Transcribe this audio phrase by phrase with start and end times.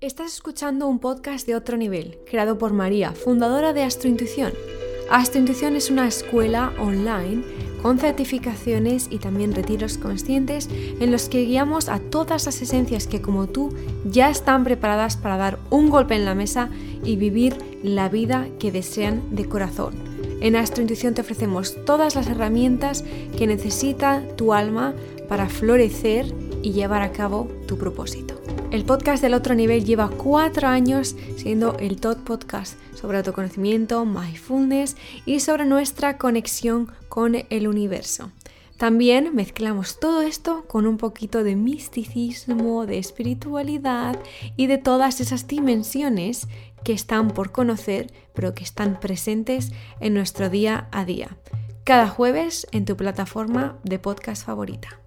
[0.00, 4.52] Estás escuchando un podcast de otro nivel, creado por María, fundadora de Astrointuición.
[5.10, 7.42] Astrointuición es una escuela online
[7.82, 13.20] con certificaciones y también retiros conscientes en los que guiamos a todas las esencias que
[13.20, 13.74] como tú
[14.04, 16.70] ya están preparadas para dar un golpe en la mesa
[17.02, 19.94] y vivir la vida que desean de corazón.
[20.40, 23.02] En Astrointuición te ofrecemos todas las herramientas
[23.36, 24.94] que necesita tu alma
[25.28, 28.37] para florecer y llevar a cabo tu propósito.
[28.70, 34.94] El podcast del otro nivel lleva cuatro años siendo el top podcast sobre autoconocimiento, mindfulness
[35.24, 38.30] y sobre nuestra conexión con el universo.
[38.76, 44.18] También mezclamos todo esto con un poquito de misticismo, de espiritualidad
[44.56, 46.46] y de todas esas dimensiones
[46.84, 51.38] que están por conocer, pero que están presentes en nuestro día a día.
[51.84, 55.00] Cada jueves en tu plataforma de podcast favorita.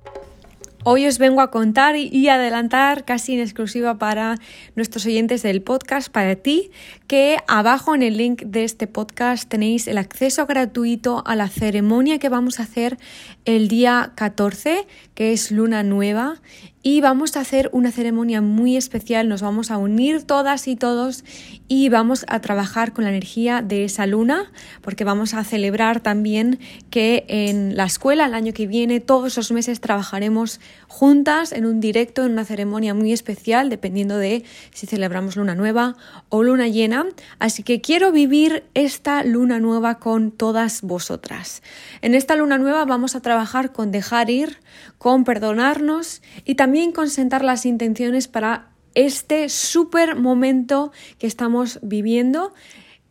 [0.83, 4.37] Hoy os vengo a contar y adelantar casi en exclusiva para
[4.75, 6.71] nuestros oyentes del podcast, para ti,
[7.11, 12.19] que abajo en el link de este podcast tenéis el acceso gratuito a la ceremonia
[12.19, 12.97] que vamos a hacer
[13.43, 16.39] el día 14, que es luna nueva,
[16.83, 21.23] y vamos a hacer una ceremonia muy especial, nos vamos a unir todas y todos
[21.67, 26.59] y vamos a trabajar con la energía de esa luna, porque vamos a celebrar también
[26.89, 31.81] que en la escuela el año que viene, todos los meses trabajaremos juntas en un
[31.81, 34.43] directo, en una ceremonia muy especial, dependiendo de
[34.73, 35.95] si celebramos luna nueva
[36.29, 37.00] o luna llena.
[37.39, 41.61] Así que quiero vivir esta luna nueva con todas vosotras.
[42.01, 44.59] En esta luna nueva vamos a trabajar con dejar ir,
[44.97, 52.53] con perdonarnos y también con sentar las intenciones para este súper momento que estamos viviendo.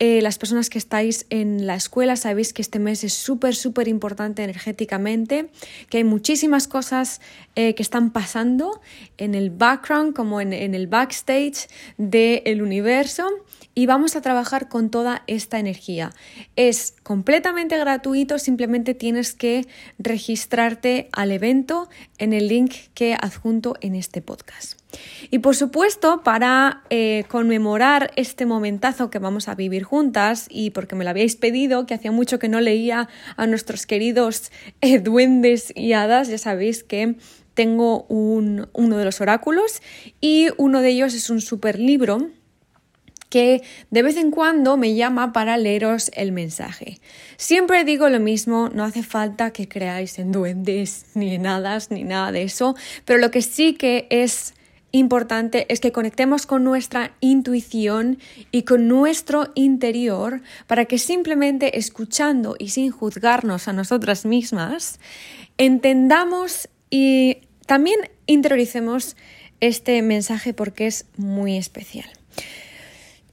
[0.03, 3.87] Eh, las personas que estáis en la escuela sabéis que este mes es súper, súper
[3.87, 5.51] importante energéticamente,
[5.91, 7.20] que hay muchísimas cosas
[7.55, 8.81] eh, que están pasando
[9.19, 13.28] en el background como en, en el backstage del universo
[13.75, 16.12] y vamos a trabajar con toda esta energía.
[16.56, 19.66] Es completamente gratuito, simplemente tienes que
[19.99, 24.79] registrarte al evento en el link que adjunto en este podcast.
[25.31, 30.97] Y por supuesto, para eh, conmemorar este momentazo que vamos a vivir juntas y porque
[30.97, 35.73] me lo habíais pedido, que hacía mucho que no leía a nuestros queridos eh, duendes
[35.77, 37.17] y hadas, ya sabéis que
[37.55, 39.83] tengo uno de los oráculos
[40.21, 42.31] y uno de ellos es un super libro
[43.28, 46.99] que de vez en cuando me llama para leeros el mensaje.
[47.37, 52.05] Siempre digo lo mismo, no hace falta que creáis en duendes, ni en hadas, ni
[52.05, 52.75] nada de eso,
[53.05, 54.55] pero lo que sí que es
[54.93, 58.19] importante es que conectemos con nuestra intuición
[58.51, 64.99] y con nuestro interior para que simplemente escuchando y sin juzgarnos a nosotras mismas,
[65.59, 69.17] entendamos y también interioricemos
[69.61, 72.09] este mensaje porque es muy especial.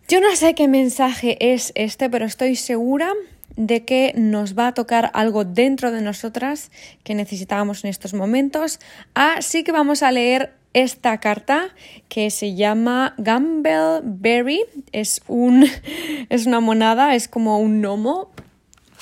[0.08, 3.14] Yo no sé qué mensaje es este, pero estoy segura
[3.58, 6.72] de que nos va a tocar algo dentro de nosotras
[7.04, 8.80] que necesitábamos en estos momentos.
[9.16, 11.70] Así que vamos a leer esta carta
[12.08, 14.62] que se llama Berry.
[14.92, 15.66] Es, un,
[16.30, 18.32] es una monada, es como un gnomo,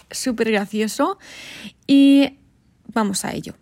[0.09, 1.19] súper gracioso.
[1.85, 2.37] Y
[2.93, 3.55] vamos a ello.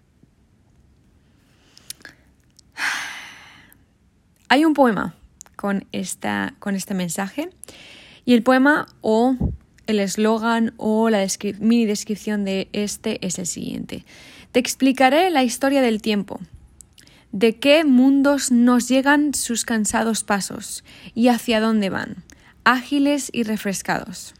[4.47, 5.15] Hay un poema
[5.55, 7.49] con, esta, con este mensaje.
[8.25, 9.35] Y el poema o
[9.87, 11.25] el eslogan o la
[11.59, 14.05] mini descripción de este es el siguiente.
[14.51, 16.39] Te explicaré la historia del tiempo,
[17.33, 22.23] de qué mundos nos llegan sus cansados pasos y hacia dónde van,
[22.63, 24.35] ágiles y refrescados,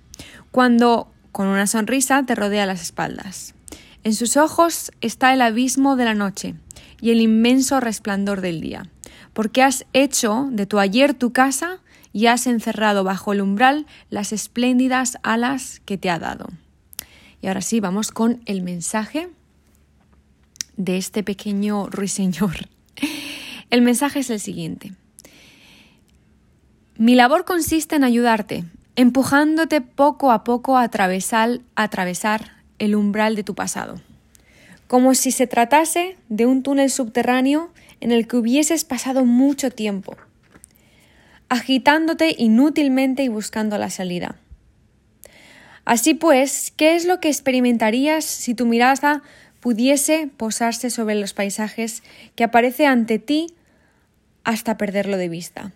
[0.52, 3.54] cuando con una sonrisa te rodea las espaldas.
[4.06, 6.56] En sus ojos está el abismo de la noche
[7.02, 8.90] y el inmenso resplandor del día
[9.34, 11.80] porque has hecho de tu ayer tu casa
[12.14, 16.48] y has encerrado bajo el umbral las espléndidas alas que te ha dado.
[17.42, 19.30] Y ahora sí, vamos con el mensaje
[20.78, 22.70] de este pequeño ruiseñor.
[23.74, 24.92] El mensaje es el siguiente.
[26.96, 28.66] Mi labor consiste en ayudarte,
[28.96, 31.90] empujándote poco a poco a atravesar, a
[32.78, 34.00] el umbral de tu pasado,
[34.86, 40.18] como si se tratase de un túnel subterráneo en el que hubieses pasado mucho tiempo,
[41.50, 44.36] agitándote inútilmente y buscando la salida.
[45.84, 49.24] Así pues, ¿qué es lo que experimentarías si tu mirada
[49.62, 52.04] pudiese posarse sobre los paisajes
[52.36, 53.56] que aparece ante ti
[54.44, 55.72] hasta perderlo de vista?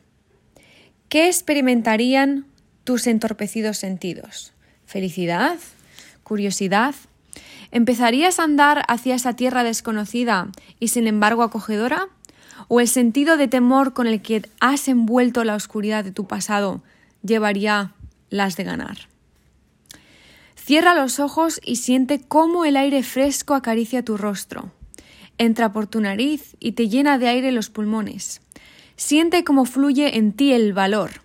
[1.09, 2.45] ¿Qué experimentarían
[2.83, 4.53] tus entorpecidos sentidos?
[4.85, 5.57] ¿Felicidad?
[6.23, 6.95] ¿Curiosidad?
[7.71, 10.49] ¿Empezarías a andar hacia esa tierra desconocida
[10.79, 12.09] y sin embargo acogedora?
[12.67, 16.81] o el sentido de temor con el que has envuelto la oscuridad de tu pasado
[17.23, 17.93] llevaría
[18.29, 18.97] las de ganar.
[20.55, 24.71] Cierra los ojos y siente cómo el aire fresco acaricia tu rostro.
[25.37, 28.41] Entra por tu nariz y te llena de aire los pulmones.
[28.95, 31.21] Siente cómo fluye en ti el valor.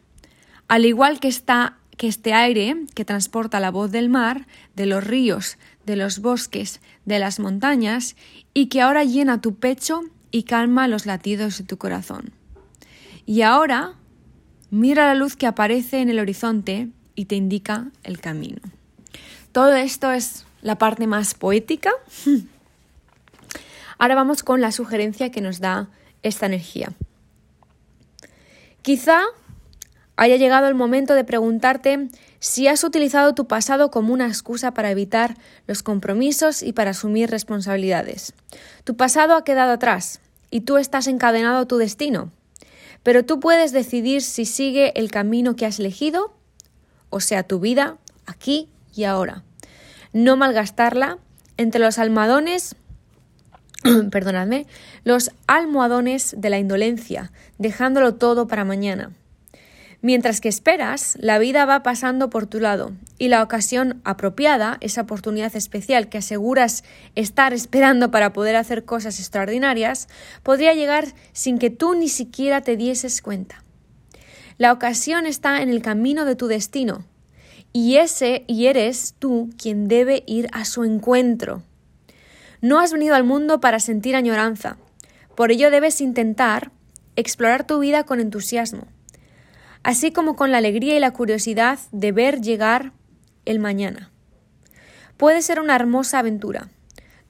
[0.68, 5.04] Al igual que, está, que este aire que transporta la voz del mar, de los
[5.04, 5.56] ríos,
[5.86, 8.16] de los bosques, de las montañas,
[8.54, 12.32] y que ahora llena tu pecho y calma los latidos de tu corazón.
[13.24, 13.94] Y ahora
[14.70, 18.60] mira la luz que aparece en el horizonte y te indica el camino.
[19.52, 21.92] Todo esto es la parte más poética.
[24.02, 25.88] Ahora vamos con la sugerencia que nos da
[26.24, 26.92] esta energía.
[28.82, 29.20] Quizá
[30.16, 32.08] haya llegado el momento de preguntarte
[32.40, 35.36] si has utilizado tu pasado como una excusa para evitar
[35.68, 38.34] los compromisos y para asumir responsabilidades.
[38.82, 40.18] Tu pasado ha quedado atrás
[40.50, 42.32] y tú estás encadenado a tu destino,
[43.04, 46.34] pero tú puedes decidir si sigue el camino que has elegido,
[47.08, 49.44] o sea, tu vida, aquí y ahora.
[50.12, 51.18] No malgastarla
[51.56, 52.74] entre los almohadones,
[54.10, 54.66] perdonadme,
[55.04, 59.12] los almohadones de la indolencia, dejándolo todo para mañana.
[60.04, 65.02] Mientras que esperas, la vida va pasando por tu lado y la ocasión apropiada, esa
[65.02, 66.82] oportunidad especial que aseguras
[67.14, 70.08] estar esperando para poder hacer cosas extraordinarias,
[70.42, 73.62] podría llegar sin que tú ni siquiera te dieses cuenta.
[74.58, 77.04] La ocasión está en el camino de tu destino
[77.72, 81.62] y ese y eres tú quien debe ir a su encuentro.
[82.62, 84.78] No has venido al mundo para sentir añoranza,
[85.36, 86.70] por ello debes intentar
[87.16, 88.86] explorar tu vida con entusiasmo
[89.82, 92.92] así como con la alegría y la curiosidad de ver llegar
[93.44, 94.10] el mañana.
[95.16, 96.68] Puede ser una hermosa aventura.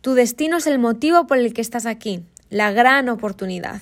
[0.01, 3.81] Tu destino es el motivo por el que estás aquí, la gran oportunidad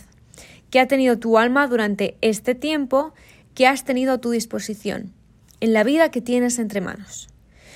[0.71, 3.13] que ha tenido tu alma durante este tiempo
[3.55, 5.13] que has tenido a tu disposición,
[5.59, 7.29] en la vida que tienes entre manos.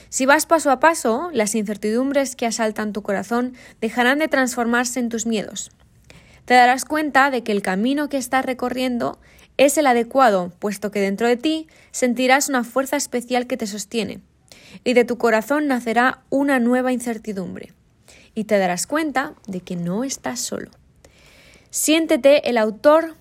[0.08, 5.08] Si vas paso a paso, las incertidumbres que asaltan tu corazón dejarán de transformarse en
[5.08, 5.70] tus miedos.
[6.44, 9.18] Te darás cuenta de que el camino que estás recorriendo
[9.56, 14.20] es el adecuado, puesto que dentro de ti sentirás una fuerza especial que te sostiene,
[14.82, 17.72] y de tu corazón nacerá una nueva incertidumbre,
[18.34, 20.70] y te darás cuenta de que no estás solo.
[21.70, 23.14] Siéntete el autor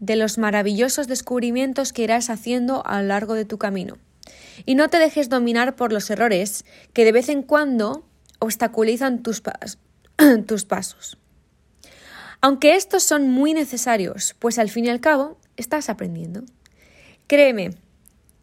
[0.00, 3.98] de los maravillosos descubrimientos que irás haciendo a lo largo de tu camino,
[4.66, 8.04] y no te dejes dominar por los errores que de vez en cuando
[8.38, 9.42] obstaculizan tus,
[10.46, 11.18] tus pasos.
[12.40, 16.42] Aunque estos son muy necesarios, pues al fin y al cabo estás aprendiendo.
[17.28, 17.76] Créeme,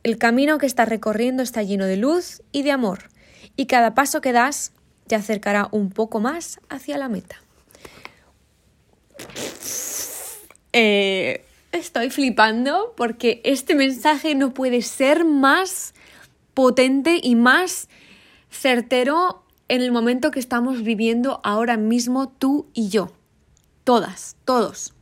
[0.04, 3.10] el camino que estás recorriendo está lleno de luz y de amor,
[3.56, 4.72] y cada paso que das
[5.08, 7.42] te acercará un poco más hacia la meta.
[10.72, 15.94] Eh, estoy flipando porque este mensaje no puede ser más
[16.54, 17.90] potente y más
[18.50, 23.12] certero en el momento que estamos viviendo ahora mismo tú y yo.
[23.84, 24.94] Todas, todos.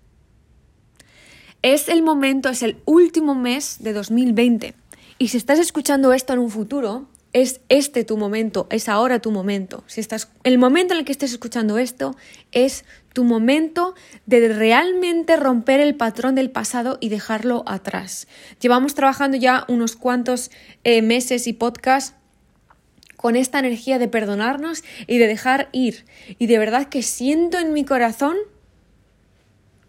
[1.62, 4.76] Es el momento, es el último mes de 2020.
[5.18, 9.32] Y si estás escuchando esto en un futuro, es este tu momento, es ahora tu
[9.32, 9.84] momento.
[9.88, 12.16] Si estás, el momento en el que estés escuchando esto
[12.52, 13.96] es tu momento
[14.26, 18.28] de realmente romper el patrón del pasado y dejarlo atrás.
[18.60, 20.52] Llevamos trabajando ya unos cuantos
[20.84, 22.16] eh, meses y podcasts
[23.16, 26.06] con esta energía de perdonarnos y de dejar ir.
[26.38, 28.38] Y de verdad que siento en mi corazón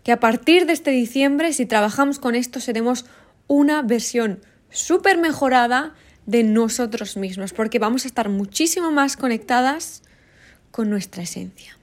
[0.03, 3.05] que a partir de este diciembre, si trabajamos con esto, seremos
[3.47, 5.95] una versión súper mejorada
[6.29, 10.03] de nosotros mismos, porque vamos a estar muchísimo más conectadas
[10.71, 11.79] con nuestra esencia.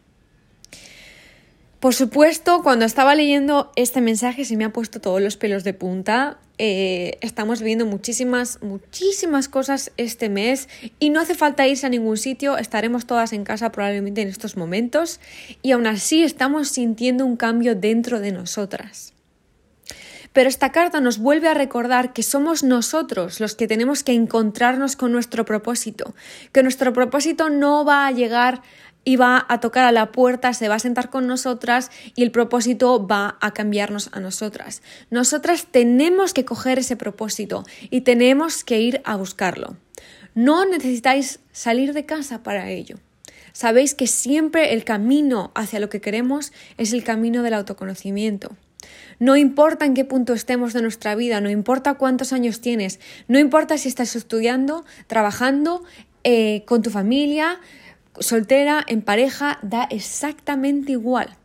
[1.79, 5.73] Por supuesto, cuando estaba leyendo este mensaje se me han puesto todos los pelos de
[5.73, 6.37] punta.
[6.59, 12.17] Eh, estamos viendo muchísimas, muchísimas cosas este mes y no hace falta irse a ningún
[12.17, 15.19] sitio, estaremos todas en casa probablemente en estos momentos
[15.63, 19.14] y aún así estamos sintiendo un cambio dentro de nosotras.
[20.35, 24.97] Pero esta carta nos vuelve a recordar que somos nosotros los que tenemos que encontrarnos
[24.97, 26.13] con nuestro propósito,
[26.51, 28.61] que nuestro propósito no va a llegar
[29.05, 32.31] y va a tocar a la puerta, se va a sentar con nosotras y el
[32.31, 34.81] propósito va a cambiarnos a nosotras.
[35.09, 39.77] Nosotras tenemos que coger ese propósito y tenemos que ir a buscarlo.
[40.33, 42.97] No necesitáis salir de casa para ello.
[43.53, 48.57] Sabéis que siempre el camino hacia lo que queremos es el camino del autoconocimiento.
[49.19, 53.39] No importa en qué punto estemos de nuestra vida, no importa cuántos años tienes, no
[53.39, 55.83] importa si estás estudiando, trabajando,
[56.23, 57.59] eh, con tu familia,
[58.19, 61.37] soltera, en pareja, da exactamente igual.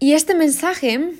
[0.00, 1.12] Y este mensaje,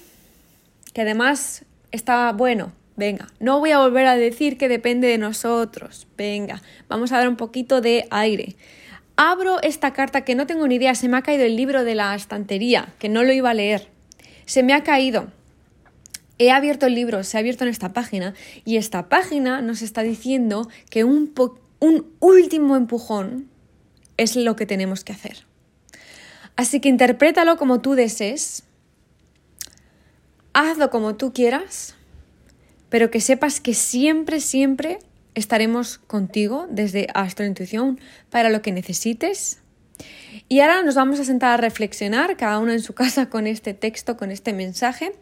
[0.95, 6.07] que además está bueno, venga, no voy a volver a decir que depende de nosotros,
[6.17, 8.57] venga, vamos a dar un poquito de aire.
[9.21, 11.97] Abro esta carta que no tengo ni idea, se me ha caído el libro de
[11.97, 13.89] la estantería, que no lo iba a leer.
[14.47, 15.33] Se me ha caído.
[16.39, 18.35] He abierto el libro, se ha abierto en esta página
[18.65, 21.35] y esta página nos está diciendo que un,
[21.81, 23.49] un último empujón
[24.19, 25.47] es lo que tenemos que hacer.
[26.55, 28.63] Así que interprétalo como tú desees,
[30.53, 31.97] hazlo como tú quieras,
[32.89, 35.01] pero que sepas que siempre, siempre
[35.35, 39.61] estaremos contigo desde Astrointuición para lo que necesites.
[40.49, 43.75] Y ahora nos vamos a sentar a reflexionar, cada uno en su casa, con este
[43.75, 45.13] texto, con este mensaje.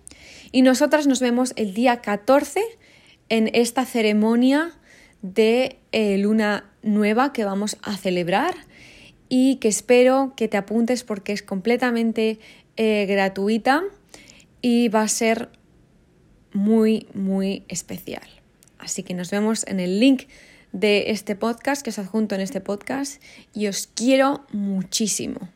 [0.53, 2.61] Y nosotras nos vemos el día 14
[3.29, 4.73] en esta ceremonia
[5.23, 8.55] de eh, luna nueva que vamos a celebrar
[9.29, 12.39] y que espero que te apuntes porque es completamente
[12.77, 13.83] eh, gratuita
[14.63, 15.49] y va a ser
[16.53, 18.36] muy, muy especial.
[18.79, 20.25] Así que nos vemos en el link
[20.73, 23.23] de este podcast que os adjunto en este podcast
[23.55, 25.49] y os quiero muchísimo.